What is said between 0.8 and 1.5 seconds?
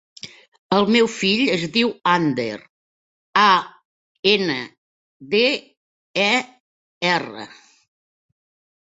meu fill